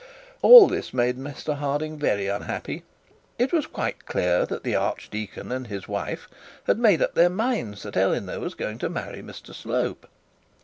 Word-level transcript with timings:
All 0.41 0.67
this 0.67 0.95
made 0.95 1.19
Mr 1.19 1.53
Harding 1.57 1.95
very 1.99 2.25
unhappy. 2.27 2.81
It 3.37 3.53
was 3.53 3.67
quite 3.67 4.07
clear 4.07 4.47
that 4.47 4.63
the 4.63 4.75
archdeacon 4.75 5.51
and 5.51 5.67
his 5.67 5.87
wife 5.87 6.27
had 6.63 6.79
made 6.79 7.03
up 7.03 7.13
their 7.13 7.29
minds 7.29 7.83
that 7.83 7.95
Eleanor 7.95 8.39
was 8.39 8.55
going 8.55 8.79
to 8.79 8.89
marry 8.89 9.21
Mr 9.21 9.53
Slope. 9.53 10.07